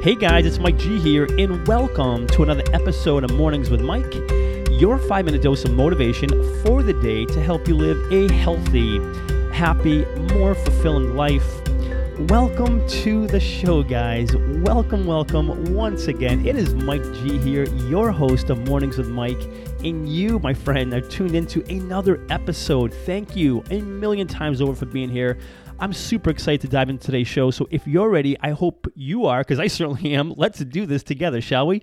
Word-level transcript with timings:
Hey 0.00 0.14
guys, 0.14 0.46
it's 0.46 0.60
Mike 0.60 0.78
G 0.78 1.00
here, 1.00 1.26
and 1.40 1.66
welcome 1.66 2.28
to 2.28 2.44
another 2.44 2.62
episode 2.72 3.24
of 3.24 3.34
Mornings 3.34 3.68
with 3.68 3.80
Mike, 3.80 4.14
your 4.70 4.96
five 4.96 5.24
minute 5.24 5.42
dose 5.42 5.64
of 5.64 5.72
motivation 5.72 6.30
for 6.62 6.84
the 6.84 6.92
day 7.02 7.26
to 7.26 7.42
help 7.42 7.66
you 7.66 7.74
live 7.74 8.12
a 8.12 8.32
healthy, 8.32 9.00
happy, 9.52 10.04
more 10.32 10.54
fulfilling 10.54 11.16
life. 11.16 11.44
Welcome 12.30 12.86
to 12.88 13.26
the 13.26 13.40
show, 13.40 13.82
guys. 13.82 14.36
Welcome, 14.36 15.04
welcome 15.04 15.74
once 15.74 16.06
again. 16.06 16.46
It 16.46 16.54
is 16.54 16.74
Mike 16.74 17.02
G 17.14 17.36
here, 17.38 17.64
your 17.88 18.12
host 18.12 18.50
of 18.50 18.68
Mornings 18.68 18.98
with 18.98 19.08
Mike, 19.08 19.42
and 19.82 20.08
you, 20.08 20.38
my 20.38 20.54
friend, 20.54 20.94
are 20.94 21.00
tuned 21.00 21.34
into 21.34 21.64
another 21.68 22.24
episode. 22.30 22.94
Thank 22.94 23.34
you 23.34 23.64
a 23.72 23.80
million 23.80 24.28
times 24.28 24.60
over 24.60 24.76
for 24.76 24.86
being 24.86 25.10
here. 25.10 25.38
I'm 25.80 25.92
super 25.92 26.30
excited 26.30 26.62
to 26.62 26.68
dive 26.68 26.90
into 26.90 27.06
today's 27.06 27.28
show. 27.28 27.52
So 27.52 27.68
if 27.70 27.86
you're 27.86 28.10
ready, 28.10 28.36
I 28.40 28.50
hope 28.50 28.88
you 28.96 29.26
are, 29.26 29.42
because 29.42 29.60
I 29.60 29.68
certainly 29.68 30.12
am. 30.14 30.34
Let's 30.36 30.58
do 30.58 30.86
this 30.86 31.04
together, 31.04 31.40
shall 31.40 31.68
we? 31.68 31.82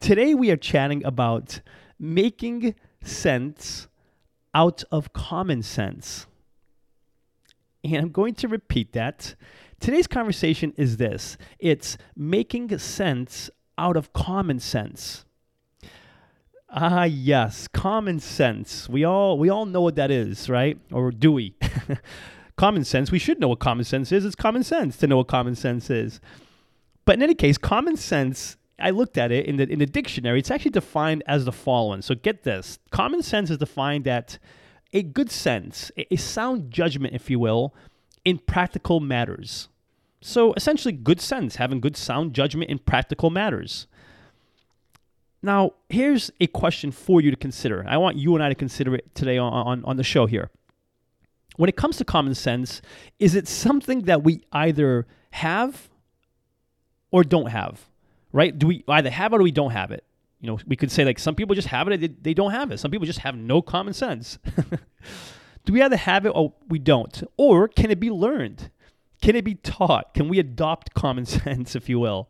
Today 0.00 0.34
we 0.34 0.50
are 0.50 0.56
chatting 0.56 1.04
about 1.04 1.60
making 1.98 2.74
sense 3.02 3.88
out 4.54 4.84
of 4.90 5.12
common 5.12 5.62
sense. 5.62 6.26
And 7.84 7.96
I'm 7.96 8.10
going 8.10 8.34
to 8.36 8.48
repeat 8.48 8.94
that. 8.94 9.34
Today's 9.80 10.06
conversation 10.06 10.72
is 10.78 10.96
this 10.96 11.36
it's 11.58 11.98
making 12.16 12.78
sense 12.78 13.50
out 13.76 13.98
of 13.98 14.14
common 14.14 14.60
sense. 14.60 15.26
Ah, 16.70 17.04
yes, 17.04 17.68
common 17.68 18.18
sense. 18.18 18.88
We 18.88 19.04
all 19.04 19.38
we 19.38 19.50
all 19.50 19.66
know 19.66 19.82
what 19.82 19.96
that 19.96 20.10
is, 20.10 20.48
right? 20.48 20.78
Or 20.90 21.10
do 21.10 21.32
we? 21.32 21.54
common 22.56 22.84
sense, 22.84 23.10
we 23.10 23.18
should 23.18 23.38
know 23.38 23.48
what 23.48 23.58
common 23.58 23.84
sense 23.84 24.10
is. 24.12 24.24
It's 24.24 24.34
common 24.34 24.62
sense 24.62 24.96
to 24.98 25.06
know 25.06 25.18
what 25.18 25.28
common 25.28 25.54
sense 25.54 25.90
is. 25.90 26.20
But 27.04 27.16
in 27.16 27.22
any 27.22 27.34
case, 27.34 27.58
common 27.58 27.96
sense, 27.96 28.56
I 28.78 28.90
looked 28.90 29.16
at 29.16 29.30
it 29.30 29.46
in 29.46 29.56
the, 29.56 29.70
in 29.70 29.78
the 29.78 29.86
dictionary, 29.86 30.38
it's 30.38 30.50
actually 30.50 30.72
defined 30.72 31.22
as 31.26 31.44
the 31.44 31.52
following. 31.52 32.02
So 32.02 32.14
get 32.14 32.42
this 32.42 32.78
common 32.90 33.22
sense 33.22 33.50
is 33.50 33.58
defined 33.58 34.08
at 34.08 34.38
a 34.92 35.02
good 35.02 35.30
sense, 35.30 35.90
a, 35.96 36.12
a 36.12 36.16
sound 36.16 36.70
judgment, 36.70 37.14
if 37.14 37.30
you 37.30 37.38
will, 37.38 37.74
in 38.24 38.38
practical 38.38 39.00
matters. 39.00 39.68
So 40.20 40.52
essentially, 40.54 40.92
good 40.92 41.20
sense, 41.20 41.56
having 41.56 41.80
good 41.80 41.96
sound 41.96 42.34
judgment 42.34 42.70
in 42.70 42.78
practical 42.78 43.30
matters. 43.30 43.86
Now, 45.42 45.72
here's 45.88 46.30
a 46.40 46.46
question 46.48 46.90
for 46.90 47.20
you 47.20 47.30
to 47.30 47.36
consider. 47.36 47.84
I 47.86 47.98
want 47.98 48.16
you 48.16 48.34
and 48.34 48.42
I 48.42 48.48
to 48.48 48.54
consider 48.54 48.94
it 48.94 49.14
today 49.14 49.38
on, 49.38 49.52
on, 49.52 49.84
on 49.84 49.96
the 49.96 50.02
show 50.02 50.26
here 50.26 50.50
when 51.56 51.68
it 51.68 51.76
comes 51.76 51.96
to 51.98 52.04
common 52.04 52.34
sense, 52.34 52.82
is 53.18 53.34
it 53.34 53.48
something 53.48 54.02
that 54.02 54.22
we 54.22 54.42
either 54.52 55.06
have 55.32 55.88
or 57.10 57.24
don't 57.24 57.50
have? 57.50 57.86
Right? 58.32 58.56
Do 58.56 58.66
we 58.66 58.84
either 58.88 59.10
have 59.10 59.32
it 59.32 59.36
or 59.36 59.42
we 59.42 59.52
don't 59.52 59.70
have 59.70 59.90
it? 59.90 60.04
You 60.40 60.48
know, 60.48 60.58
we 60.66 60.76
could 60.76 60.90
say 60.90 61.04
like 61.04 61.18
some 61.18 61.34
people 61.34 61.54
just 61.54 61.68
have 61.68 61.88
it, 61.88 62.00
they, 62.00 62.08
they 62.08 62.34
don't 62.34 62.50
have 62.50 62.70
it. 62.70 62.78
Some 62.78 62.90
people 62.90 63.06
just 63.06 63.20
have 63.20 63.36
no 63.36 63.62
common 63.62 63.94
sense. 63.94 64.38
do 65.64 65.72
we 65.72 65.82
either 65.82 65.96
have 65.96 66.26
it 66.26 66.30
or 66.30 66.52
we 66.68 66.78
don't? 66.78 67.22
Or 67.36 67.68
can 67.68 67.90
it 67.90 67.98
be 67.98 68.10
learned? 68.10 68.70
Can 69.22 69.34
it 69.34 69.44
be 69.44 69.54
taught? 69.54 70.12
Can 70.14 70.28
we 70.28 70.38
adopt 70.38 70.94
common 70.94 71.24
sense, 71.26 71.74
if 71.74 71.88
you 71.88 71.98
will? 71.98 72.28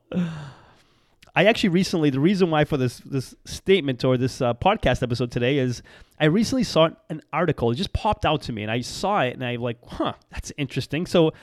I 1.36 1.44
actually 1.44 1.68
recently 1.68 2.08
the 2.08 2.18
reason 2.18 2.50
why 2.50 2.64
for 2.64 2.78
this 2.78 2.98
this 3.00 3.34
statement 3.44 4.02
or 4.04 4.16
this 4.16 4.40
uh, 4.40 4.54
podcast 4.54 5.02
episode 5.02 5.30
today 5.30 5.58
is 5.58 5.82
I 6.18 6.24
recently 6.24 6.64
saw 6.64 6.88
an 7.10 7.20
article. 7.30 7.70
It 7.70 7.74
just 7.74 7.92
popped 7.92 8.24
out 8.24 8.40
to 8.42 8.52
me, 8.52 8.62
and 8.62 8.72
I 8.72 8.80
saw 8.80 9.20
it, 9.20 9.34
and 9.34 9.44
I 9.44 9.56
like, 9.56 9.76
huh, 9.86 10.14
that's 10.32 10.50
interesting. 10.56 11.04
So 11.04 11.34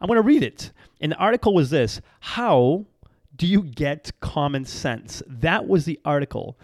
I'm 0.00 0.06
going 0.06 0.16
to 0.16 0.22
read 0.22 0.42
it. 0.42 0.72
And 1.02 1.12
the 1.12 1.16
article 1.16 1.52
was 1.52 1.68
this: 1.68 2.00
How 2.20 2.86
do 3.36 3.46
you 3.46 3.62
get 3.62 4.10
common 4.20 4.64
sense? 4.64 5.22
That 5.26 5.68
was 5.68 5.84
the 5.84 6.00
article. 6.02 6.56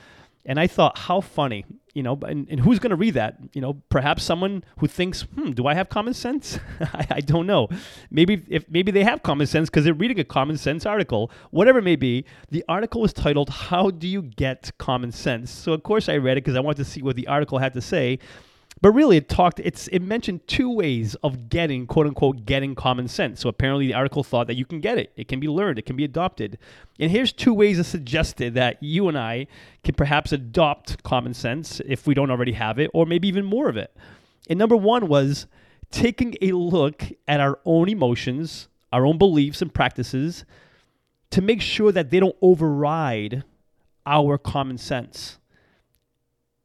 And 0.49 0.59
I 0.59 0.67
thought, 0.67 0.97
how 0.97 1.21
funny, 1.21 1.67
you 1.93 2.03
know, 2.03 2.19
and, 2.27 2.49
and 2.49 2.59
who's 2.59 2.79
going 2.79 2.89
to 2.89 2.97
read 2.97 3.13
that? 3.15 3.37
You 3.53 3.61
know, 3.61 3.75
perhaps 3.91 4.25
someone 4.25 4.65
who 4.79 4.87
thinks, 4.87 5.23
hmm, 5.23 5.51
do 5.51 5.67
I 5.67 5.75
have 5.75 5.91
common 5.91 6.15
sense? 6.15 6.59
I, 6.81 7.07
I, 7.11 7.21
don't 7.21 7.47
know. 7.47 7.69
Maybe 8.11 8.43
if 8.49 8.65
maybe 8.71 8.91
they 8.91 9.05
have 9.05 9.23
common 9.23 9.47
sense 9.47 9.69
because 9.69 9.85
they're 9.85 9.93
reading 9.93 10.19
a 10.19 10.25
common 10.25 10.57
sense 10.57 10.87
article, 10.87 11.31
whatever 11.51 11.81
it 11.81 11.85
may 11.85 11.97
be. 11.97 12.25
The 12.51 12.65
article 12.67 13.03
was 13.03 13.13
titled, 13.13 13.51
How 13.51 13.91
Do 13.91 14.09
You 14.09 14.23
Get 14.23 14.71
Common 14.79 15.13
Sense? 15.13 15.51
So, 15.51 15.75
of 15.75 15.83
course, 15.83 16.09
I 16.09 16.17
read 16.17 16.39
it 16.39 16.45
because 16.45 16.57
I 16.57 16.61
wanted 16.61 16.79
to 16.79 16.91
see 16.91 17.03
what 17.03 17.17
the 17.17 17.27
article 17.27 17.59
had 17.59 17.75
to 17.75 17.83
say. 17.83 18.19
But 18.81 18.93
really, 18.93 19.17
it 19.17 19.29
talked. 19.29 19.61
It's 19.61 19.89
it 19.89 20.03
mentioned 20.03 20.47
two 20.47 20.71
ways 20.71 21.17
of 21.17 21.49
getting 21.49 21.87
quote 21.87 22.07
unquote 22.07 22.47
getting 22.47 22.75
common 22.75 23.09
sense. 23.09 23.41
So 23.41 23.49
apparently, 23.49 23.89
the 23.89 23.95
article 23.95 24.23
thought 24.23 24.47
that 24.47 24.57
you 24.57 24.65
can 24.65 24.81
get 24.81 24.99
it. 24.99 25.13
It 25.17 25.27
can 25.27 25.41
be 25.41 25.49
learned. 25.49 25.79
It 25.79 25.87
can 25.87 25.97
be 25.97 26.05
adopted. 26.05 26.59
And 27.01 27.11
here's 27.11 27.33
two 27.33 27.53
ways 27.53 27.79
it 27.79 27.85
suggested 27.85 28.55
that 28.55 28.81
you 28.81 29.09
and 29.09 29.19
I 29.19 29.49
can 29.83 29.95
perhaps 29.95 30.33
adopt 30.33 31.03
common 31.03 31.35
sense 31.35 31.81
if 31.87 32.07
we 32.07 32.15
don't 32.15 32.31
already 32.31 32.53
have 32.53 32.79
it, 32.79 32.91
or 32.95 33.05
maybe 33.05 33.27
even 33.27 33.45
more 33.45 33.69
of 33.69 33.77
it. 33.77 33.97
And 34.49 34.59
number 34.59 34.77
one 34.77 35.09
was 35.09 35.47
taking 35.91 36.37
a 36.41 36.53
look 36.53 37.05
at 37.27 37.41
our 37.41 37.59
own 37.65 37.89
emotions, 37.89 38.69
our 38.93 39.05
own 39.05 39.19
beliefs 39.19 39.61
and 39.61 39.73
practices, 39.73 40.45
to 41.31 41.43
make 41.43 41.61
sure 41.61 41.93
that 41.93 42.11
they 42.11 42.21
don't 42.21 42.37
override 42.41 43.43
our 44.07 44.39
common 44.39 44.79
sense. 44.79 45.38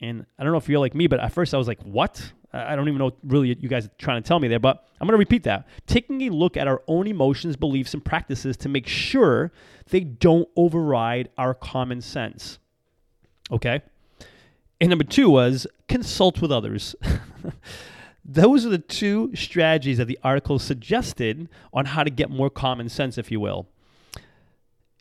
And 0.03 0.25
I 0.38 0.44
don't 0.44 0.52
know 0.52 0.58
if 0.58 0.68
you're 0.68 0.81
like 0.81 0.94
me, 0.94 1.08
but 1.08 1.22
at 1.22 1.31
first 1.31 1.53
I 1.53 1.58
was 1.58 1.68
like, 1.68 1.81
what? 1.81 2.34
I 2.52 2.75
don't 2.75 2.90
even 2.90 3.00
know 3.00 3.12
really 3.24 3.56
you 3.59 3.69
guys 3.69 3.86
are 3.86 3.91
trying 3.97 4.22
to 4.22 4.28
tell 4.28 4.38
me 4.38 4.50
there, 4.50 4.59
but 4.59 4.86
I'm 5.00 5.08
going 5.08 5.14
to 5.14 5.18
repeat 5.18 5.44
that. 5.44 5.66
Taking 5.88 6.22
a 6.24 6.30
look 6.30 6.58
at 6.58 6.68
our 6.68 6.84
own 6.88 7.08
emotions, 7.08 7.56
beliefs, 7.56 7.94
and 7.94 8.03
practices 8.03 8.58
to 8.58 8.69
make 8.69 8.86
sure 8.86 9.53
they 9.90 10.02
don't 10.02 10.50
override 10.58 11.30
our 11.38 11.53
common 11.53 12.02
sense. 12.02 12.59
Okay? 13.50 13.81
And 14.81 14.90
number 14.90 15.06
two 15.06 15.30
was 15.30 15.66
consult 15.88 16.42
with 16.42 16.52
others. 16.52 16.96
Those 18.25 18.66
are 18.66 18.69
the 18.69 18.78
two 18.78 19.34
strategies 19.36 20.00
that 20.00 20.06
the 20.06 20.19
article 20.22 20.59
suggested 20.59 21.47
on 21.74 21.86
how 21.86 22.03
to 22.03 22.09
get 22.09 22.30
more 22.30 22.50
common 22.50 22.90
sense, 22.90 23.18
if 23.18 23.31
you 23.31 23.40
will. 23.40 23.68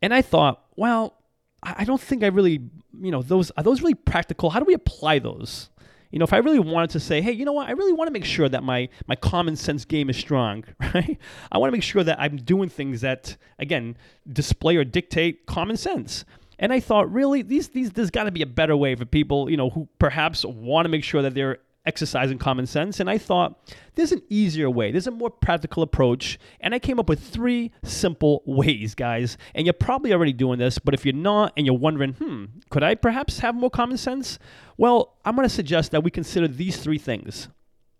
And 0.00 0.14
I 0.14 0.22
thought, 0.22 0.64
well, 0.76 1.14
I 1.62 1.84
don't 1.84 2.00
think 2.00 2.24
I 2.24 2.26
really, 2.26 2.60
you 3.00 3.10
know, 3.10 3.22
those 3.22 3.50
are 3.52 3.62
those 3.62 3.82
really 3.82 3.94
practical. 3.94 4.50
How 4.50 4.58
do 4.58 4.64
we 4.64 4.74
apply 4.74 5.20
those? 5.20 5.70
You 6.10 6.18
know, 6.18 6.24
if 6.24 6.32
I 6.32 6.38
really 6.38 6.58
wanted 6.58 6.90
to 6.90 7.00
say, 7.00 7.22
hey, 7.22 7.32
you 7.32 7.44
know 7.44 7.52
what, 7.52 7.68
I 7.68 7.72
really 7.72 7.92
want 7.92 8.08
to 8.08 8.12
make 8.12 8.24
sure 8.24 8.48
that 8.48 8.62
my 8.62 8.88
my 9.06 9.16
common 9.16 9.56
sense 9.56 9.84
game 9.84 10.10
is 10.10 10.16
strong, 10.16 10.64
right? 10.94 11.18
I 11.50 11.58
want 11.58 11.70
to 11.70 11.72
make 11.72 11.82
sure 11.82 12.04
that 12.04 12.20
I'm 12.20 12.36
doing 12.36 12.68
things 12.68 13.00
that, 13.00 13.36
again, 13.58 13.96
display 14.30 14.76
or 14.76 14.84
dictate 14.84 15.46
common 15.46 15.76
sense. 15.76 16.24
And 16.58 16.72
I 16.72 16.80
thought, 16.80 17.10
really, 17.10 17.42
these 17.42 17.68
these 17.68 17.92
there's 17.92 18.10
got 18.10 18.24
to 18.24 18.32
be 18.32 18.42
a 18.42 18.46
better 18.46 18.76
way 18.76 18.94
for 18.94 19.04
people, 19.04 19.50
you 19.50 19.56
know, 19.56 19.70
who 19.70 19.88
perhaps 19.98 20.44
want 20.44 20.84
to 20.84 20.90
make 20.90 21.04
sure 21.04 21.22
that 21.22 21.34
they're 21.34 21.58
exercising 21.84 22.38
common 22.38 22.66
sense. 22.66 23.00
And 23.00 23.10
I 23.10 23.18
thought, 23.18 23.58
there's 23.94 24.12
an 24.12 24.22
easier 24.28 24.70
way, 24.70 24.92
there's 24.92 25.06
a 25.06 25.12
more 25.12 25.30
practical 25.30 25.82
approach. 25.82 26.38
And 26.60 26.74
I 26.74 26.78
came 26.78 26.98
up 26.98 27.08
with 27.08 27.20
three 27.20 27.72
simple 27.82 28.42
ways, 28.46 28.94
guys. 28.94 29.36
And 29.54 29.66
you're 29.66 29.72
probably 29.72 30.12
already 30.12 30.32
doing 30.32 30.58
this, 30.58 30.78
but 30.78 30.94
if 30.94 31.04
you're 31.04 31.14
not 31.14 31.52
and 31.56 31.66
you're 31.66 31.78
wondering, 31.78 32.14
hmm, 32.14 32.44
could 32.70 32.82
I 32.82 32.94
perhaps 32.94 33.40
have 33.40 33.54
more 33.54 33.70
common 33.70 33.96
sense? 33.96 34.38
Well, 34.76 35.16
I'm 35.24 35.36
going 35.36 35.48
to 35.48 35.54
suggest 35.54 35.90
that 35.92 36.04
we 36.04 36.10
consider 36.10 36.48
these 36.48 36.76
three 36.76 36.98
things. 36.98 37.48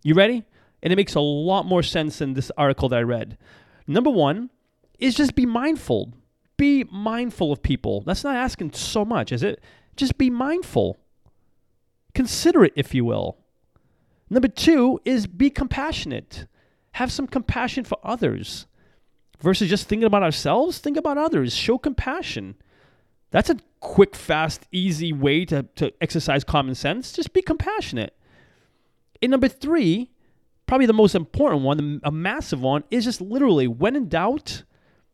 You 0.03 0.15
ready? 0.15 0.43
And 0.81 0.91
it 0.91 0.95
makes 0.97 1.15
a 1.15 1.21
lot 1.21 1.65
more 1.65 1.83
sense 1.83 2.19
than 2.19 2.33
this 2.33 2.51
article 2.57 2.89
that 2.89 2.99
I 2.99 3.03
read. 3.03 3.37
Number 3.87 4.09
one 4.09 4.49
is 4.99 5.15
just 5.15 5.35
be 5.35 5.45
mindful. 5.45 6.13
Be 6.57 6.85
mindful 6.91 7.51
of 7.51 7.63
people. 7.63 8.01
That's 8.01 8.23
not 8.23 8.35
asking 8.35 8.73
so 8.73 9.03
much, 9.03 9.31
is 9.31 9.43
it? 9.43 9.61
Just 9.95 10.17
be 10.17 10.29
mindful. 10.29 10.97
Consider 12.13 12.65
it, 12.65 12.73
if 12.75 12.93
you 12.93 13.05
will. 13.05 13.37
Number 14.33 14.47
two 14.47 14.99
is 15.05 15.27
be 15.27 15.51
compassionate. 15.51 16.47
Have 16.93 17.11
some 17.11 17.27
compassion 17.27 17.83
for 17.83 17.99
others. 18.03 18.65
Versus 19.39 19.69
just 19.69 19.87
thinking 19.87 20.07
about 20.07 20.23
ourselves, 20.23 20.79
think 20.79 20.97
about 20.97 21.19
others. 21.19 21.53
Show 21.53 21.77
compassion. 21.77 22.55
That's 23.29 23.51
a 23.51 23.57
quick, 23.79 24.15
fast, 24.15 24.65
easy 24.71 25.13
way 25.13 25.45
to, 25.45 25.67
to 25.75 25.93
exercise 26.01 26.43
common 26.43 26.73
sense. 26.73 27.11
Just 27.11 27.33
be 27.33 27.43
compassionate. 27.43 28.17
And 29.21 29.29
number 29.29 29.47
three, 29.47 30.09
probably 30.65 30.87
the 30.87 30.93
most 30.93 31.13
important 31.13 31.61
one, 31.61 32.01
a 32.03 32.11
massive 32.11 32.61
one, 32.61 32.85
is 32.89 33.03
just 33.03 33.21
literally 33.21 33.67
when 33.67 33.95
in 33.95 34.09
doubt, 34.09 34.63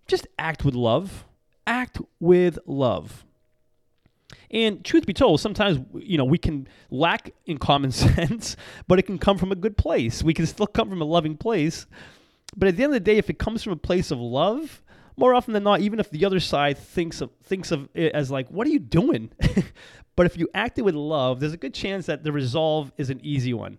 just 0.07 0.27
act 0.37 0.63
with 0.63 0.75
love. 0.75 1.25
Act 1.67 1.99
with 2.21 2.57
love. 2.65 3.25
And 4.51 4.83
truth 4.83 5.05
be 5.05 5.13
told, 5.13 5.39
sometimes 5.39 5.79
you 5.93 6.17
know 6.17 6.25
we 6.25 6.37
can 6.37 6.67
lack 6.89 7.31
in 7.45 7.57
common 7.57 7.91
sense, 7.93 8.55
but 8.87 8.99
it 8.99 9.03
can 9.03 9.17
come 9.19 9.37
from 9.37 9.51
a 9.51 9.55
good 9.55 9.77
place. 9.77 10.23
We 10.23 10.33
can 10.33 10.45
still 10.47 10.67
come 10.67 10.89
from 10.89 11.01
a 11.01 11.05
loving 11.05 11.37
place. 11.37 11.85
But 12.55 12.67
at 12.67 12.77
the 12.77 12.83
end 12.83 12.91
of 12.91 12.95
the 12.95 12.99
day, 12.99 13.17
if 13.17 13.29
it 13.29 13.37
comes 13.37 13.63
from 13.63 13.73
a 13.73 13.77
place 13.77 14.09
of 14.09 14.19
love, 14.19 14.81
more 15.17 15.35
often 15.35 15.53
than 15.53 15.63
not, 15.63 15.81
even 15.81 15.99
if 15.99 16.09
the 16.09 16.25
other 16.25 16.39
side 16.39 16.77
thinks 16.77 17.21
of 17.21 17.29
thinks 17.43 17.71
of 17.71 17.89
it 17.93 18.13
as 18.13 18.31
like, 18.31 18.49
"What 18.49 18.65
are 18.65 18.71
you 18.71 18.79
doing?" 18.79 19.31
but 20.15 20.25
if 20.25 20.37
you 20.37 20.47
act 20.53 20.79
it 20.79 20.83
with 20.83 20.95
love, 20.95 21.39
there's 21.39 21.53
a 21.53 21.57
good 21.57 21.73
chance 21.73 22.07
that 22.07 22.23
the 22.23 22.31
resolve 22.31 22.91
is 22.97 23.09
an 23.09 23.19
easy 23.21 23.53
one. 23.53 23.77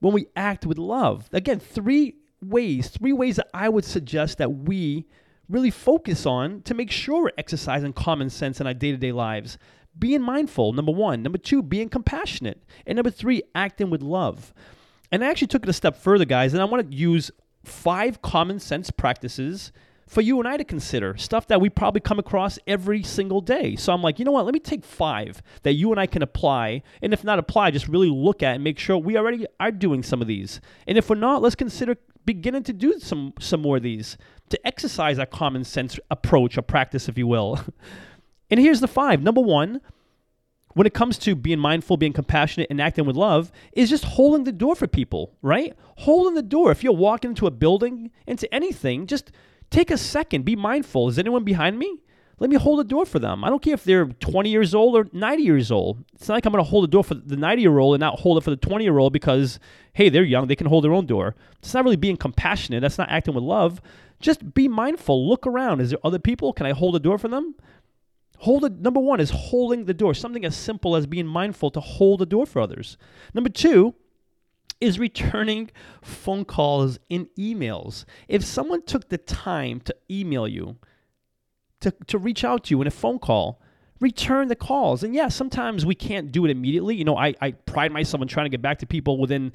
When 0.00 0.12
we 0.12 0.28
act 0.36 0.64
with 0.64 0.78
love, 0.78 1.28
again, 1.32 1.58
three 1.58 2.14
ways, 2.40 2.88
three 2.88 3.12
ways 3.12 3.36
that 3.36 3.48
I 3.52 3.68
would 3.68 3.84
suggest 3.84 4.38
that 4.38 4.52
we 4.52 5.06
really 5.48 5.70
focus 5.70 6.26
on 6.26 6.62
to 6.62 6.74
make 6.74 6.90
sure 6.90 7.22
we're 7.24 7.30
exercising 7.38 7.92
common 7.92 8.30
sense 8.30 8.60
in 8.60 8.66
our 8.66 8.74
day 8.74 8.92
to 8.92 8.96
day 8.96 9.12
lives? 9.12 9.58
Being 9.98 10.22
mindful, 10.22 10.72
number 10.72 10.92
one. 10.92 11.22
Number 11.22 11.38
two, 11.38 11.62
being 11.62 11.88
compassionate. 11.88 12.62
And 12.86 12.96
number 12.96 13.10
three, 13.10 13.42
acting 13.54 13.90
with 13.90 14.02
love. 14.02 14.54
And 15.10 15.24
I 15.24 15.28
actually 15.30 15.48
took 15.48 15.62
it 15.62 15.68
a 15.68 15.74
step 15.74 15.96
further, 15.96 16.24
guys, 16.24 16.52
and 16.52 16.62
I 16.62 16.66
want 16.66 16.90
to 16.90 16.96
use 16.96 17.30
five 17.64 18.22
common 18.22 18.60
sense 18.60 18.90
practices 18.90 19.72
for 20.08 20.22
you 20.22 20.38
and 20.38 20.48
I 20.48 20.56
to 20.56 20.64
consider, 20.64 21.16
stuff 21.16 21.46
that 21.48 21.60
we 21.60 21.68
probably 21.68 22.00
come 22.00 22.18
across 22.18 22.58
every 22.66 23.02
single 23.02 23.42
day. 23.42 23.76
So 23.76 23.92
I'm 23.92 24.02
like, 24.02 24.18
you 24.18 24.24
know 24.24 24.32
what? 24.32 24.46
Let 24.46 24.54
me 24.54 24.60
take 24.60 24.84
five 24.84 25.42
that 25.62 25.74
you 25.74 25.90
and 25.90 26.00
I 26.00 26.06
can 26.06 26.22
apply. 26.22 26.82
And 27.02 27.12
if 27.12 27.24
not 27.24 27.38
apply, 27.38 27.70
just 27.72 27.88
really 27.88 28.08
look 28.08 28.42
at 28.42 28.54
and 28.54 28.64
make 28.64 28.78
sure 28.78 28.96
we 28.96 29.18
already 29.18 29.46
are 29.60 29.70
doing 29.70 30.02
some 30.02 30.22
of 30.22 30.26
these. 30.26 30.60
And 30.86 30.96
if 30.96 31.10
we're 31.10 31.16
not, 31.16 31.42
let's 31.42 31.54
consider 31.54 31.96
beginning 32.24 32.62
to 32.62 32.72
do 32.72 32.98
some 32.98 33.32
some 33.40 33.62
more 33.62 33.78
of 33.78 33.82
these 33.82 34.18
to 34.50 34.66
exercise 34.66 35.16
that 35.18 35.30
common 35.30 35.64
sense 35.64 35.98
approach 36.10 36.56
or 36.56 36.62
practice, 36.62 37.08
if 37.08 37.18
you 37.18 37.26
will. 37.26 37.60
and 38.50 38.60
here's 38.60 38.80
the 38.80 38.88
five. 38.88 39.22
Number 39.22 39.40
one, 39.40 39.80
when 40.74 40.86
it 40.86 40.94
comes 40.94 41.18
to 41.18 41.34
being 41.34 41.58
mindful, 41.58 41.96
being 41.96 42.12
compassionate, 42.12 42.68
and 42.70 42.80
acting 42.80 43.04
with 43.04 43.16
love, 43.16 43.50
is 43.72 43.90
just 43.90 44.04
holding 44.04 44.44
the 44.44 44.52
door 44.52 44.76
for 44.76 44.86
people, 44.86 45.34
right? 45.42 45.74
Holding 45.96 46.34
the 46.34 46.42
door. 46.42 46.70
If 46.70 46.84
you're 46.84 46.92
walking 46.92 47.30
into 47.30 47.46
a 47.46 47.50
building, 47.50 48.10
into 48.26 48.52
anything, 48.54 49.06
just 49.06 49.32
take 49.70 49.90
a 49.90 49.98
second, 49.98 50.44
be 50.44 50.56
mindful. 50.56 51.08
Is 51.08 51.18
anyone 51.18 51.44
behind 51.44 51.78
me? 51.78 51.98
Let 52.40 52.50
me 52.50 52.56
hold 52.56 52.78
the 52.78 52.84
door 52.84 53.04
for 53.04 53.18
them. 53.18 53.42
I 53.42 53.48
don't 53.48 53.60
care 53.60 53.74
if 53.74 53.82
they're 53.82 54.06
20 54.06 54.48
years 54.48 54.72
old 54.72 54.94
or 54.94 55.08
90 55.12 55.42
years 55.42 55.72
old. 55.72 56.04
It's 56.14 56.28
not 56.28 56.34
like 56.34 56.46
I'm 56.46 56.52
going 56.52 56.64
to 56.64 56.70
hold 56.70 56.84
the 56.84 56.88
door 56.88 57.02
for 57.02 57.14
the 57.14 57.36
90 57.36 57.60
year 57.60 57.78
old 57.78 57.94
and 57.94 58.00
not 58.00 58.20
hold 58.20 58.38
it 58.38 58.44
for 58.44 58.50
the 58.50 58.56
20 58.56 58.84
year 58.84 58.98
old 58.98 59.12
because, 59.12 59.58
hey, 59.94 60.08
they're 60.08 60.22
young. 60.22 60.46
They 60.46 60.54
can 60.54 60.68
hold 60.68 60.84
their 60.84 60.92
own 60.92 61.06
door. 61.06 61.34
It's 61.58 61.74
not 61.74 61.82
really 61.82 61.96
being 61.96 62.16
compassionate. 62.16 62.82
That's 62.82 62.98
not 62.98 63.10
acting 63.10 63.34
with 63.34 63.42
love. 63.42 63.82
Just 64.20 64.54
be 64.54 64.68
mindful. 64.68 65.28
Look 65.28 65.46
around. 65.46 65.80
Is 65.80 65.90
there 65.90 65.98
other 66.04 66.20
people? 66.20 66.52
Can 66.52 66.66
I 66.66 66.72
hold 66.72 66.94
the 66.94 67.00
door 67.00 67.18
for 67.18 67.28
them? 67.28 67.56
Hold 68.38 68.64
it. 68.64 68.80
Number 68.80 69.00
one 69.00 69.20
is 69.20 69.30
holding 69.30 69.84
the 69.84 69.94
door. 69.94 70.14
Something 70.14 70.44
as 70.44 70.56
simple 70.56 70.96
as 70.96 71.06
being 71.06 71.26
mindful 71.26 71.70
to 71.72 71.80
hold 71.80 72.20
the 72.20 72.26
door 72.26 72.46
for 72.46 72.60
others. 72.60 72.96
Number 73.34 73.50
two 73.50 73.94
is 74.80 74.98
returning 74.98 75.70
phone 76.02 76.44
calls 76.44 76.98
and 77.10 77.28
emails. 77.38 78.04
If 78.28 78.44
someone 78.44 78.82
took 78.82 79.08
the 79.08 79.18
time 79.18 79.80
to 79.80 79.96
email 80.10 80.46
you, 80.46 80.76
to, 81.80 81.92
to 82.06 82.18
reach 82.18 82.44
out 82.44 82.64
to 82.64 82.70
you 82.74 82.80
in 82.80 82.86
a 82.86 82.92
phone 82.92 83.18
call, 83.18 83.60
return 84.00 84.48
the 84.48 84.56
calls. 84.56 85.02
And 85.02 85.14
yeah, 85.14 85.28
sometimes 85.28 85.84
we 85.84 85.94
can't 85.94 86.30
do 86.30 86.44
it 86.44 86.50
immediately. 86.50 86.94
You 86.94 87.04
know, 87.04 87.16
I, 87.16 87.34
I 87.40 87.52
pride 87.52 87.92
myself 87.92 88.20
on 88.20 88.28
trying 88.28 88.46
to 88.46 88.50
get 88.50 88.62
back 88.62 88.78
to 88.78 88.86
people 88.86 89.18
within 89.18 89.52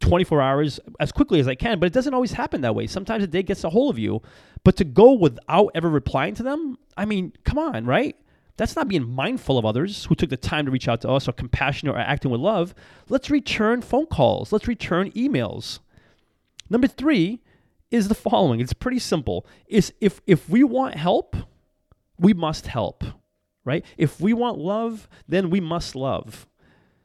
24 0.00 0.42
hours 0.42 0.80
as 0.98 1.12
quickly 1.12 1.38
as 1.38 1.46
I 1.46 1.54
can, 1.54 1.78
but 1.78 1.86
it 1.86 1.92
doesn't 1.92 2.14
always 2.14 2.32
happen 2.32 2.62
that 2.62 2.74
way. 2.74 2.86
Sometimes 2.88 3.22
a 3.22 3.28
day 3.28 3.42
gets 3.42 3.62
a 3.62 3.70
hold 3.70 3.94
of 3.94 3.98
you. 3.98 4.22
But 4.64 4.76
to 4.76 4.84
go 4.84 5.12
without 5.12 5.70
ever 5.74 5.88
replying 5.88 6.34
to 6.34 6.42
them, 6.42 6.78
I 6.96 7.04
mean, 7.04 7.32
come 7.44 7.58
on, 7.58 7.86
right? 7.86 8.16
That's 8.56 8.76
not 8.76 8.88
being 8.88 9.10
mindful 9.10 9.58
of 9.58 9.64
others 9.64 10.04
who 10.04 10.14
took 10.14 10.30
the 10.30 10.36
time 10.36 10.64
to 10.66 10.70
reach 10.70 10.86
out 10.86 11.00
to 11.00 11.10
us 11.10 11.28
or 11.28 11.32
compassionate 11.32 11.94
or 11.94 11.98
acting 11.98 12.30
with 12.30 12.40
love. 12.40 12.74
Let's 13.08 13.30
return 13.30 13.82
phone 13.82 14.06
calls. 14.06 14.52
Let's 14.52 14.68
return 14.68 15.10
emails. 15.12 15.80
Number 16.70 16.86
three 16.86 17.40
is 17.90 18.08
the 18.08 18.14
following. 18.14 18.60
It's 18.60 18.72
pretty 18.72 19.00
simple. 19.00 19.46
Is 19.66 19.92
if 20.00 20.20
if 20.26 20.48
we 20.48 20.62
want 20.62 20.94
help, 20.94 21.36
we 22.18 22.32
must 22.32 22.68
help. 22.68 23.04
Right? 23.64 23.84
If 23.96 24.20
we 24.20 24.32
want 24.34 24.58
love, 24.58 25.08
then 25.26 25.50
we 25.50 25.58
must 25.58 25.96
love. 25.96 26.46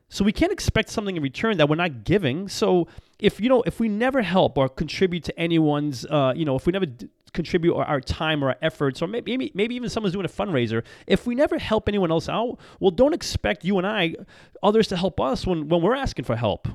So 0.10 0.24
we 0.26 0.32
can't 0.32 0.52
expect 0.52 0.90
something 0.90 1.16
in 1.16 1.24
return 1.24 1.58
that 1.58 1.70
we're 1.70 1.76
not 1.76 2.04
giving. 2.04 2.48
So 2.48 2.88
if 3.20 3.40
you 3.40 3.48
know, 3.48 3.62
if 3.64 3.80
we 3.80 3.88
never 3.88 4.22
help 4.22 4.58
or 4.58 4.68
contribute 4.68 5.24
to 5.26 5.40
anyone's, 5.40 6.06
uh, 6.06 6.34
you 6.36 6.46
know, 6.46 6.56
if 6.56 6.66
we 6.66 6.72
never 6.72 6.88
d- 6.88 7.10
contribute 7.30 7.76
our, 7.76 7.86
our, 7.86 8.02
time 8.02 8.44
or 8.44 8.50
our 8.50 8.58
efforts, 8.62 9.02
or 9.02 9.08
maybe 9.08 9.52
maybe 9.54 9.76
even 9.76 9.90
someone's 9.90 10.14
doing 10.14 10.26
a 10.26 10.30
fundraiser, 10.30 10.84
if 11.08 11.26
we 11.26 11.36
never 11.36 11.58
help 11.58 11.88
anyone 11.88 12.12
else 12.12 12.30
out, 12.30 12.60
well, 12.80 12.92
don't 12.92 13.14
expect 13.14 13.66
you 13.66 13.78
and 13.78 13.88
I, 13.88 14.16
others, 14.64 14.88
to 14.88 14.98
help 14.98 15.20
us 15.20 15.46
when 15.46 15.68
when 15.70 15.82
we're 15.82 15.96
asking 15.96 16.26
for 16.26 16.36
help. 16.36 16.68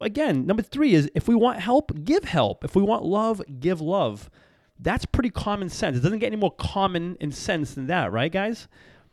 Again, 0.00 0.46
number 0.46 0.62
three 0.62 0.94
is 0.94 1.10
if 1.14 1.28
we 1.28 1.34
want 1.34 1.60
help, 1.60 2.04
give 2.04 2.24
help. 2.24 2.64
If 2.64 2.74
we 2.76 2.82
want 2.82 3.04
love, 3.04 3.42
give 3.60 3.80
love. 3.80 4.28
That's 4.78 5.06
pretty 5.06 5.30
common 5.30 5.68
sense. 5.68 5.96
It 5.96 6.00
doesn't 6.00 6.18
get 6.18 6.26
any 6.26 6.36
more 6.36 6.50
common 6.52 7.16
in 7.20 7.32
sense 7.32 7.74
than 7.74 7.86
that, 7.86 8.12
right, 8.12 8.30
guys? 8.30 8.68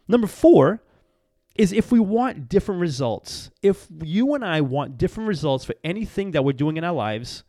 Number 0.07 0.27
four 0.27 0.81
is 1.55 1.71
if 1.71 1.91
we 1.91 1.99
want 1.99 2.49
different 2.49 2.81
results, 2.81 3.51
if 3.61 3.87
you 4.03 4.33
and 4.33 4.43
I 4.43 4.61
want 4.61 4.97
different 4.97 5.27
results 5.27 5.63
for 5.63 5.75
anything 5.83 6.31
that 6.31 6.43
we're 6.43 6.53
doing 6.53 6.77
in 6.77 6.83
our 6.83 6.93
lives, 6.93 7.43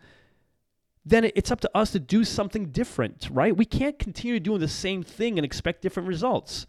then 1.05 1.31
it's 1.35 1.51
up 1.51 1.61
to 1.61 1.71
us 1.75 1.91
to 1.93 2.01
do 2.01 2.25
something 2.25 2.67
different, 2.67 3.29
right? 3.31 3.57
We 3.57 3.65
can't 3.65 3.99
continue 3.99 4.39
doing 4.39 4.61
the 4.61 4.69
same 4.69 5.03
thing 5.03 5.39
and 5.39 5.45
expect 5.45 5.83
different 5.83 6.09
results. 6.09 6.67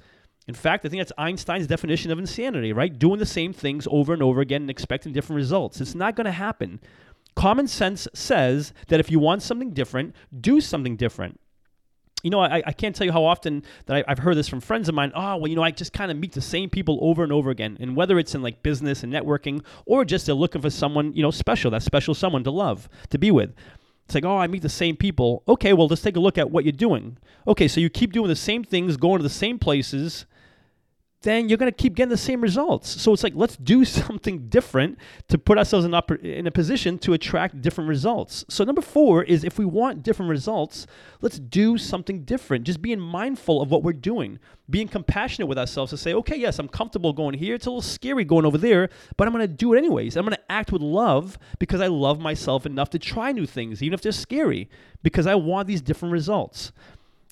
In 0.47 0.53
fact, 0.53 0.85
I 0.85 0.89
think 0.89 0.99
that's 0.99 1.11
Einstein's 1.17 1.67
definition 1.67 2.11
of 2.11 2.19
insanity, 2.19 2.73
right? 2.73 2.97
Doing 2.97 3.19
the 3.19 3.25
same 3.25 3.53
things 3.53 3.87
over 3.89 4.13
and 4.13 4.21
over 4.21 4.41
again 4.41 4.63
and 4.63 4.69
expecting 4.69 5.13
different 5.13 5.37
results. 5.37 5.79
It's 5.79 5.95
not 5.95 6.15
going 6.15 6.25
to 6.25 6.31
happen. 6.31 6.81
Common 7.35 7.67
sense 7.67 8.07
says 8.13 8.73
that 8.87 8.99
if 8.99 9.09
you 9.09 9.19
want 9.19 9.41
something 9.41 9.71
different, 9.71 10.15
do 10.41 10.59
something 10.59 10.97
different 10.97 11.39
you 12.23 12.29
know, 12.29 12.39
I, 12.39 12.63
I 12.65 12.71
can't 12.71 12.95
tell 12.95 13.05
you 13.05 13.11
how 13.11 13.25
often 13.25 13.63
that 13.85 14.05
I, 14.07 14.11
have 14.11 14.19
heard 14.19 14.37
this 14.37 14.47
from 14.47 14.61
friends 14.61 14.87
of 14.87 14.95
mine. 14.95 15.11
Oh, 15.13 15.35
well, 15.35 15.47
you 15.47 15.55
know, 15.55 15.61
I 15.61 15.71
just 15.71 15.91
kind 15.91 16.09
of 16.09 16.17
meet 16.17 16.31
the 16.31 16.41
same 16.41 16.69
people 16.69 16.97
over 17.01 17.21
and 17.21 17.33
over 17.33 17.49
again. 17.49 17.77
And 17.81 17.97
whether 17.97 18.17
it's 18.17 18.33
in 18.33 18.41
like 18.41 18.63
business 18.63 19.03
and 19.03 19.11
networking 19.11 19.61
or 19.85 20.05
just 20.05 20.25
they're 20.25 20.33
looking 20.33 20.61
for 20.61 20.69
someone, 20.69 21.11
you 21.13 21.21
know, 21.21 21.31
special, 21.31 21.69
that 21.71 21.83
special 21.83 22.15
someone 22.15 22.45
to 22.45 22.51
love, 22.51 22.87
to 23.09 23.17
be 23.17 23.29
with. 23.29 23.53
It's 24.05 24.15
like, 24.15 24.25
oh, 24.25 24.37
I 24.37 24.47
meet 24.47 24.61
the 24.61 24.69
same 24.69 24.95
people. 24.97 25.43
Okay, 25.47 25.73
well, 25.73 25.87
let's 25.87 26.01
take 26.01 26.17
a 26.17 26.19
look 26.19 26.37
at 26.37 26.51
what 26.51 26.65
you're 26.65 26.71
doing. 26.71 27.17
Okay, 27.47 27.67
so 27.67 27.79
you 27.79 27.89
keep 27.89 28.11
doing 28.11 28.27
the 28.27 28.35
same 28.35 28.63
things, 28.63 28.97
going 28.97 29.19
to 29.19 29.23
the 29.23 29.29
same 29.29 29.57
places, 29.57 30.25
then 31.23 31.49
you're 31.49 31.57
going 31.57 31.71
to 31.71 31.75
keep 31.75 31.95
getting 31.95 32.09
the 32.09 32.17
same 32.17 32.41
results. 32.41 33.01
So 33.01 33.13
it's 33.13 33.23
like, 33.23 33.33
let's 33.35 33.57
do 33.57 33.83
something 34.03 34.47
different 34.49 34.97
to 35.29 35.37
put 35.37 35.57
ourselves 35.57 35.85
in, 35.85 35.93
in 36.25 36.47
a 36.47 36.51
position 36.51 36.99
to 36.99 37.13
attract 37.13 37.61
different 37.61 37.89
results. 37.89 38.45
So, 38.49 38.63
number 38.63 38.81
four 38.81 39.23
is 39.23 39.43
if 39.43 39.57
we 39.57 39.65
want 39.65 40.03
different 40.03 40.29
results, 40.29 40.85
let's 41.21 41.39
do 41.39 41.77
something 41.77 42.23
different. 42.23 42.65
Just 42.65 42.81
being 42.81 42.99
mindful 42.99 43.61
of 43.61 43.71
what 43.71 43.83
we're 43.83 43.93
doing, 43.93 44.37
being 44.69 44.87
compassionate 44.87 45.47
with 45.47 45.57
ourselves 45.57 45.91
to 45.91 45.97
say, 45.97 46.13
okay, 46.13 46.35
yes, 46.35 46.59
I'm 46.59 46.67
comfortable 46.67 47.13
going 47.13 47.35
here. 47.35 47.55
It's 47.55 47.65
a 47.65 47.69
little 47.69 47.81
scary 47.81 48.25
going 48.25 48.45
over 48.45 48.57
there, 48.57 48.89
but 49.17 49.27
I'm 49.27 49.33
going 49.33 49.47
to 49.47 49.53
do 49.53 49.73
it 49.73 49.77
anyways. 49.77 50.15
I'm 50.17 50.25
going 50.25 50.35
to 50.35 50.51
act 50.51 50.71
with 50.71 50.81
love 50.81 51.39
because 51.57 51.81
I 51.81 51.87
love 51.87 52.19
myself 52.19 52.65
enough 52.65 52.89
to 52.91 52.99
try 52.99 53.31
new 53.31 53.45
things, 53.45 53.81
even 53.81 53.93
if 53.93 54.01
they're 54.01 54.11
scary, 54.11 54.69
because 55.01 55.25
I 55.25 55.35
want 55.35 55.67
these 55.67 55.81
different 55.81 56.11
results. 56.11 56.71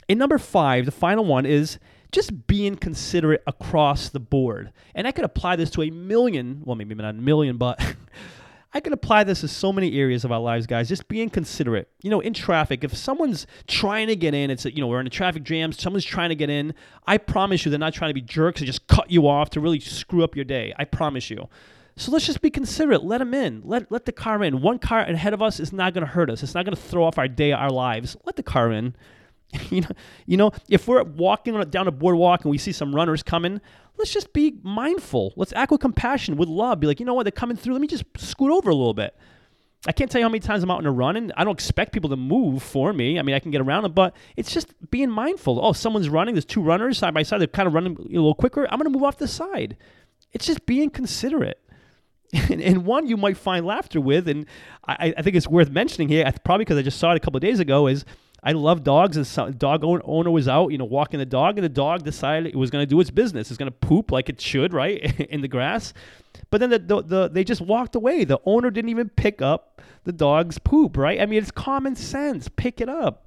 And 0.10 0.20
number 0.20 0.38
five, 0.38 0.86
the 0.86 0.92
final 0.92 1.24
one 1.24 1.46
is 1.46 1.78
just 2.12 2.48
being 2.48 2.76
considerate 2.76 3.44
across 3.48 4.10
the 4.10 4.20
board. 4.20 4.72
And 4.96 5.08
I 5.08 5.12
could 5.12 5.26
apply 5.26 5.56
this 5.56 5.70
to 5.72 5.84
a 5.84 5.90
million, 5.90 6.62
well, 6.66 6.76
maybe 6.76 6.96
not 6.96 7.10
a 7.10 7.14
million, 7.14 7.58
but 7.58 7.96
I 8.74 8.80
could 8.80 8.94
apply 8.94 9.26
this 9.26 9.42
to 9.42 9.48
so 9.48 9.74
many 9.74 9.98
areas 10.00 10.24
of 10.24 10.32
our 10.32 10.40
lives, 10.40 10.66
guys. 10.66 10.88
Just 10.88 11.08
being 11.08 11.30
considerate. 11.30 11.90
You 12.02 12.10
know, 12.10 12.22
in 12.22 12.34
traffic, 12.34 12.84
if 12.84 12.96
someone's 12.96 13.46
trying 13.68 14.08
to 14.08 14.16
get 14.16 14.34
in, 14.34 14.50
it's, 14.50 14.66
you 14.66 14.80
know, 14.80 14.88
we're 14.88 15.02
in 15.02 15.08
a 15.08 15.12
traffic 15.12 15.44
jam, 15.44 15.74
someone's 15.74 16.06
trying 16.06 16.30
to 16.30 16.36
get 16.36 16.50
in, 16.50 16.74
I 17.06 17.18
promise 17.18 17.66
you 17.66 17.70
they're 17.70 17.80
not 17.80 17.94
trying 17.94 18.10
to 18.10 18.14
be 18.14 18.22
jerks 18.22 18.62
and 18.62 18.68
just 18.68 18.88
cut 18.88 19.12
you 19.12 19.28
off 19.28 19.50
to 19.52 19.60
really 19.60 19.80
screw 19.80 20.24
up 20.24 20.36
your 20.36 20.46
day. 20.46 20.74
I 20.78 20.86
promise 20.86 21.30
you. 21.30 21.50
So 21.98 22.12
let's 22.12 22.26
just 22.26 22.42
be 22.42 22.50
considerate. 22.50 23.04
Let 23.04 23.18
them 23.18 23.34
in. 23.34 23.62
Let, 23.66 23.92
let 23.92 24.06
the 24.06 24.12
car 24.14 24.42
in. 24.44 24.62
One 24.62 24.80
car 24.80 25.02
ahead 25.02 25.34
of 25.34 25.42
us 25.42 25.60
is 25.60 25.74
not 25.74 25.94
going 25.94 26.06
to 26.06 26.12
hurt 26.12 26.30
us. 26.30 26.42
It's 26.42 26.56
not 26.56 26.66
going 26.66 26.76
to 26.76 26.82
throw 26.82 27.04
off 27.04 27.18
our 27.18 27.28
day, 27.28 27.52
our 27.52 27.70
lives. 27.70 28.16
Let 28.26 28.38
the 28.38 28.44
car 28.44 28.72
in. 28.72 28.96
you 29.70 29.82
know, 29.82 29.90
you 30.26 30.38
know, 30.38 30.52
if 30.70 30.88
we're 30.88 31.04
walking 31.04 31.60
down 31.70 31.88
a 31.88 31.92
boardwalk 31.92 32.44
and 32.44 32.52
we 32.52 32.58
see 32.58 32.72
some 32.72 32.96
runners 32.96 33.24
coming, 33.24 33.62
let's 33.98 34.12
just 34.12 34.34
be 34.34 34.58
mindful. 34.64 35.34
Let's 35.36 35.54
act 35.54 35.72
with 35.72 35.82
compassion, 35.82 36.38
with 36.38 36.50
love. 36.50 36.80
Be 36.80 36.88
like, 36.88 37.00
you 37.00 37.06
know 37.06 37.14
what, 37.14 37.24
they're 37.24 37.32
coming 37.32 37.58
through. 37.58 37.74
Let 37.74 37.82
me 37.82 37.88
just 37.88 38.06
scoot 38.18 38.52
over 38.52 38.70
a 38.70 38.76
little 38.76 38.94
bit. 38.94 39.16
I 39.88 39.92
can't 39.92 40.12
tell 40.12 40.20
you 40.20 40.26
how 40.26 40.30
many 40.30 40.42
times 40.42 40.62
I'm 40.62 40.70
out 40.70 40.80
in 40.80 40.86
a 40.86 40.92
run 40.92 41.16
and 41.16 41.34
I 41.36 41.44
don't 41.44 41.54
expect 41.54 41.92
people 41.92 42.12
to 42.12 42.16
move 42.16 42.62
for 42.62 42.94
me. 42.94 43.18
I 43.18 43.24
mean, 43.24 43.34
I 43.34 43.40
can 43.40 43.50
get 43.50 43.62
around 43.62 43.84
them, 43.84 43.94
but 43.94 44.16
it's 44.38 44.54
just 44.54 44.74
being 44.92 45.10
mindful. 45.10 45.60
Oh, 45.64 45.74
someone's 45.74 46.08
running. 46.08 46.36
There's 46.36 46.46
two 46.46 46.62
runners 46.62 47.00
side 47.00 47.16
by 47.16 47.24
side. 47.24 47.40
They're 47.40 47.48
kind 47.48 47.68
of 47.68 47.74
running 47.74 47.98
a 47.98 48.04
little 48.04 48.36
quicker. 48.36 48.66
I'm 48.66 48.78
going 48.78 48.92
to 48.92 48.92
move 48.92 49.04
off 49.04 49.18
the 49.18 49.28
side. 49.28 49.78
It's 50.34 50.46
just 50.46 50.66
being 50.66 50.90
considerate. 50.90 51.60
And, 52.50 52.86
one 52.86 53.08
you 53.08 53.18
might 53.18 53.36
find 53.36 53.66
laughter 53.66 54.00
with, 54.00 54.30
and 54.30 54.46
I, 54.88 55.14
I 55.18 55.22
think 55.22 55.36
it's 55.36 55.50
worth 55.50 55.70
mentioning 55.70 56.08
here, 56.08 56.32
probably 56.46 56.64
because 56.64 56.78
I 56.78 56.82
just 56.82 56.98
saw 56.98 57.12
it 57.12 57.18
a 57.18 57.20
couple 57.20 57.36
of 57.38 57.42
days 57.42 57.60
ago, 57.60 57.88
is 57.88 58.06
I 58.44 58.54
love 58.54 58.84
dogs. 58.84 59.18
And 59.18 59.26
some 59.26 59.52
dog 59.54 59.84
owner 59.84 60.32
was 60.32 60.48
out, 60.48 60.72
you 60.72 60.78
know, 60.78 60.86
walking 60.86 61.20
the 61.20 61.26
dog, 61.26 61.58
and 61.58 61.64
the 61.64 61.70
dog 61.70 62.04
decided 62.04 62.54
it 62.54 62.58
was 62.58 62.72
going 62.72 62.82
to 62.82 62.90
do 62.90 63.00
its 63.00 63.12
business. 63.12 63.50
It's 63.52 63.58
going 63.58 63.72
to 63.72 63.78
poop 63.78 64.12
like 64.12 64.30
it 64.30 64.42
should, 64.42 64.74
right, 64.74 65.00
in 65.30 65.42
the 65.42 65.48
grass. 65.48 65.94
But 66.50 66.60
then 66.60 66.70
the, 66.70 66.80
the, 66.80 67.02
the, 67.02 67.30
they 67.30 67.44
just 67.44 67.62
walked 67.62 67.96
away. 67.96 68.24
The 68.24 68.40
owner 68.46 68.72
didn't 68.72 68.90
even 68.90 69.10
pick 69.10 69.42
up 69.42 69.82
the 70.04 70.12
dog's 70.12 70.58
poop, 70.58 70.98
right? 70.98 71.22
I 71.22 71.26
mean, 71.26 71.40
it's 71.40 71.52
common 71.52 71.96
sense. 71.96 72.48
Pick 72.48 72.82
it 72.82 72.90
up. 72.90 73.26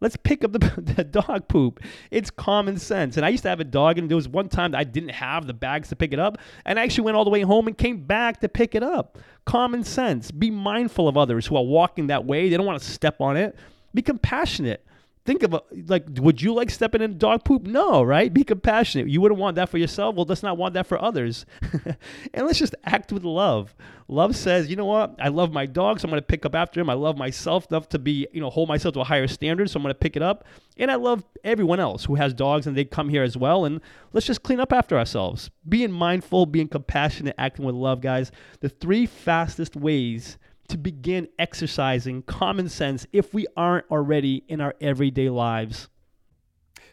Let's 0.00 0.16
pick 0.16 0.44
up 0.44 0.52
the, 0.52 0.58
the, 0.96 1.04
dog 1.04 1.48
poop. 1.48 1.80
It's 2.10 2.30
common 2.30 2.78
sense. 2.78 3.16
And 3.16 3.24
I 3.24 3.30
used 3.30 3.42
to 3.44 3.48
have 3.48 3.60
a 3.60 3.64
dog, 3.64 3.98
and 3.98 4.08
there 4.08 4.16
was 4.16 4.28
one 4.28 4.48
time 4.48 4.74
I 4.74 4.84
didn't 4.84 5.10
have 5.10 5.46
the 5.46 5.54
bags 5.54 5.88
to 5.88 5.96
pick 5.96 6.12
it 6.12 6.18
up, 6.18 6.38
and 6.64 6.78
I 6.78 6.82
actually 6.82 7.04
went 7.04 7.16
all 7.16 7.24
the 7.24 7.30
way 7.30 7.40
home 7.42 7.66
and 7.66 7.76
came 7.76 8.04
back 8.04 8.40
to 8.40 8.48
pick 8.48 8.74
it 8.74 8.82
up. 8.82 9.18
Common 9.46 9.82
sense. 9.82 10.30
Be 10.30 10.50
mindful 10.50 11.08
of 11.08 11.16
others 11.16 11.46
who 11.46 11.56
are 11.56 11.64
walking 11.64 12.08
that 12.08 12.24
way. 12.24 12.48
They 12.48 12.56
don't 12.56 12.66
want 12.66 12.80
to 12.82 12.88
step 12.88 13.20
on 13.20 13.36
it. 13.36 13.56
Be 13.94 14.02
compassionate. 14.02 14.84
think 15.24 15.42
of 15.42 15.58
like, 15.86 16.04
would 16.18 16.42
you 16.42 16.52
like 16.52 16.68
stepping 16.68 17.00
in 17.00 17.16
dog 17.16 17.44
poop? 17.44 17.62
No, 17.62 18.02
right? 18.02 18.34
Be 18.34 18.44
compassionate. 18.44 19.08
You 19.08 19.20
wouldn't 19.20 19.40
want 19.40 19.54
that 19.54 19.70
for 19.70 19.78
yourself. 19.78 20.16
Well, 20.16 20.26
let's 20.28 20.42
not 20.42 20.58
want 20.58 20.74
that 20.74 20.86
for 20.86 21.00
others. 21.00 21.46
and 22.34 22.46
let's 22.46 22.58
just 22.58 22.74
act 22.84 23.12
with 23.12 23.24
love. 23.24 23.74
Love 24.08 24.36
says, 24.36 24.68
you 24.68 24.76
know 24.76 24.84
what? 24.84 25.14
I 25.18 25.28
love 25.28 25.52
my 25.52 25.64
dog, 25.64 25.98
so 25.98 26.06
I'm 26.06 26.10
going 26.10 26.20
to 26.20 26.26
pick 26.26 26.44
up 26.44 26.54
after 26.54 26.78
him. 26.78 26.90
I 26.90 26.94
love 26.94 27.16
myself 27.16 27.66
enough 27.70 27.88
to 27.90 27.98
be, 27.98 28.26
you 28.32 28.40
know, 28.40 28.50
hold 28.50 28.68
myself 28.68 28.92
to 28.94 29.00
a 29.00 29.04
higher 29.04 29.26
standard, 29.26 29.70
so 29.70 29.78
I'm 29.78 29.82
going 29.82 29.94
to 29.94 29.98
pick 29.98 30.16
it 30.16 30.22
up. 30.22 30.44
And 30.76 30.90
I 30.90 30.96
love 30.96 31.24
everyone 31.42 31.80
else 31.80 32.04
who 32.04 32.16
has 32.16 32.34
dogs 32.34 32.66
and 32.66 32.76
they 32.76 32.84
come 32.84 33.08
here 33.08 33.22
as 33.22 33.36
well. 33.36 33.64
And 33.64 33.80
let's 34.12 34.26
just 34.26 34.42
clean 34.42 34.60
up 34.60 34.72
after 34.72 34.98
ourselves. 34.98 35.50
Being 35.66 35.92
mindful, 35.92 36.46
being 36.46 36.68
compassionate, 36.68 37.36
acting 37.38 37.64
with 37.64 37.76
love, 37.76 38.02
guys. 38.02 38.30
The 38.60 38.68
three 38.68 39.06
fastest 39.06 39.76
ways 39.76 40.36
to 40.68 40.78
begin 40.78 41.28
exercising 41.38 42.22
common 42.22 42.68
sense 42.68 43.06
if 43.12 43.34
we 43.34 43.46
aren't 43.56 43.90
already 43.90 44.44
in 44.48 44.60
our 44.60 44.74
everyday 44.80 45.28
lives. 45.28 45.88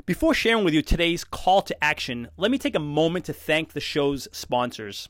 Before 0.05 0.33
sharing 0.33 0.65
with 0.65 0.73
you 0.73 0.81
today's 0.81 1.23
call 1.23 1.61
to 1.61 1.83
action, 1.83 2.29
let 2.35 2.51
me 2.51 2.57
take 2.57 2.75
a 2.75 2.79
moment 2.79 3.25
to 3.25 3.33
thank 3.33 3.73
the 3.73 3.79
show's 3.79 4.27
sponsors. 4.31 5.09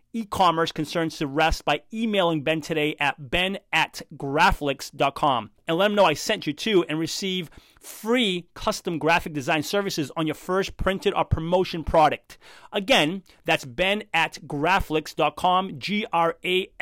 e-commerce 0.13 0.71
concerns 0.71 1.17
to 1.17 1.27
rest 1.27 1.65
by 1.65 1.81
emailing 1.93 2.43
Ben 2.43 2.61
today 2.61 2.95
at 2.99 3.29
ben 3.29 3.59
at 3.71 4.01
graflix.com 4.15 5.51
and 5.67 5.77
let 5.77 5.89
him 5.89 5.95
know 5.95 6.05
I 6.05 6.13
sent 6.13 6.47
you 6.47 6.53
to 6.53 6.83
and 6.89 6.99
receive 6.99 7.49
free 7.79 8.47
custom 8.53 8.99
graphic 8.99 9.33
design 9.33 9.63
services 9.63 10.11
on 10.15 10.27
your 10.27 10.35
first 10.35 10.77
printed 10.77 11.13
or 11.13 11.25
promotion 11.25 11.83
product. 11.83 12.37
Again, 12.71 13.23
that's 13.45 13.65
ben 13.65 14.03
at 14.13 14.39
graflix.com, 14.45 15.79
G-R-A-F-L-I-X, 15.79 16.73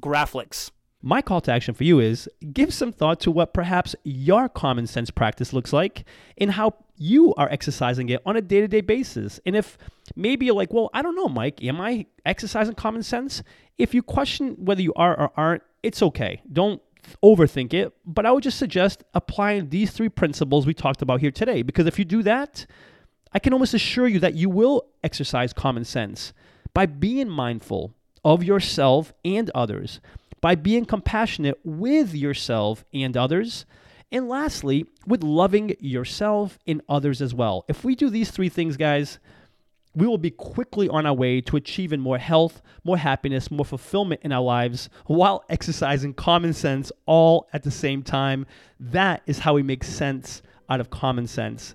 Graflix. 0.00 0.70
My 1.00 1.22
call 1.22 1.40
to 1.42 1.52
action 1.52 1.74
for 1.74 1.84
you 1.84 2.00
is 2.00 2.28
give 2.52 2.74
some 2.74 2.92
thought 2.92 3.20
to 3.20 3.30
what 3.30 3.54
perhaps 3.54 3.94
your 4.02 4.48
common 4.48 4.88
sense 4.88 5.10
practice 5.12 5.52
looks 5.52 5.72
like 5.72 6.04
and 6.36 6.50
how 6.50 6.74
you 6.98 7.34
are 7.34 7.48
exercising 7.48 8.08
it 8.08 8.20
on 8.26 8.36
a 8.36 8.42
day 8.42 8.60
to 8.60 8.68
day 8.68 8.80
basis. 8.80 9.40
And 9.46 9.56
if 9.56 9.78
maybe 10.16 10.46
you're 10.46 10.54
like, 10.54 10.72
well, 10.72 10.90
I 10.92 11.02
don't 11.02 11.16
know, 11.16 11.28
Mike, 11.28 11.62
am 11.62 11.80
I 11.80 12.06
exercising 12.26 12.74
common 12.74 13.02
sense? 13.02 13.42
If 13.78 13.94
you 13.94 14.02
question 14.02 14.56
whether 14.58 14.82
you 14.82 14.92
are 14.94 15.18
or 15.18 15.32
aren't, 15.36 15.62
it's 15.82 16.02
okay. 16.02 16.42
Don't 16.52 16.82
overthink 17.22 17.72
it. 17.72 17.94
But 18.04 18.26
I 18.26 18.32
would 18.32 18.42
just 18.42 18.58
suggest 18.58 19.04
applying 19.14 19.68
these 19.68 19.92
three 19.92 20.08
principles 20.08 20.66
we 20.66 20.74
talked 20.74 21.02
about 21.02 21.20
here 21.20 21.30
today. 21.30 21.62
Because 21.62 21.86
if 21.86 21.98
you 21.98 22.04
do 22.04 22.22
that, 22.24 22.66
I 23.32 23.38
can 23.38 23.52
almost 23.52 23.74
assure 23.74 24.08
you 24.08 24.18
that 24.20 24.34
you 24.34 24.50
will 24.50 24.86
exercise 25.04 25.52
common 25.52 25.84
sense 25.84 26.32
by 26.74 26.86
being 26.86 27.28
mindful 27.28 27.94
of 28.24 28.42
yourself 28.42 29.12
and 29.24 29.50
others, 29.54 30.00
by 30.40 30.54
being 30.54 30.84
compassionate 30.84 31.58
with 31.64 32.14
yourself 32.14 32.84
and 32.92 33.16
others 33.16 33.64
and 34.10 34.28
lastly, 34.28 34.86
with 35.06 35.22
loving 35.22 35.76
yourself 35.80 36.58
and 36.66 36.82
others 36.88 37.20
as 37.20 37.34
well. 37.34 37.64
If 37.68 37.84
we 37.84 37.94
do 37.94 38.10
these 38.10 38.30
three 38.30 38.48
things, 38.48 38.76
guys, 38.76 39.18
we 39.94 40.06
will 40.06 40.18
be 40.18 40.30
quickly 40.30 40.88
on 40.88 41.06
our 41.06 41.14
way 41.14 41.40
to 41.40 41.56
achieving 41.56 42.00
more 42.00 42.18
health, 42.18 42.62
more 42.84 42.96
happiness, 42.96 43.50
more 43.50 43.64
fulfillment 43.64 44.20
in 44.22 44.32
our 44.32 44.42
lives 44.42 44.88
while 45.06 45.44
exercising 45.48 46.14
common 46.14 46.52
sense 46.52 46.92
all 47.06 47.48
at 47.52 47.64
the 47.64 47.70
same 47.70 48.02
time. 48.02 48.46
That 48.78 49.22
is 49.26 49.40
how 49.40 49.54
we 49.54 49.62
make 49.62 49.84
sense 49.84 50.42
out 50.70 50.80
of 50.80 50.90
common 50.90 51.26
sense. 51.26 51.74